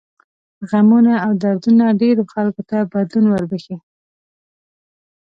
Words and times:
غمونه 0.69 1.13
او 1.25 1.31
دردونه 1.43 1.85
ډېرو 2.01 2.23
خلکو 2.33 2.61
ته 2.69 2.77
بدلون 2.91 3.25
وربښي. 3.29 3.75